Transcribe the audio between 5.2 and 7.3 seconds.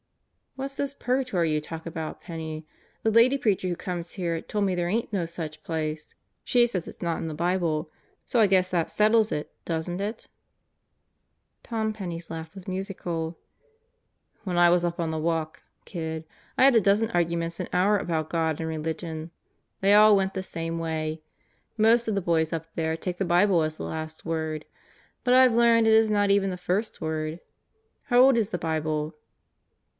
such place. She says it's not in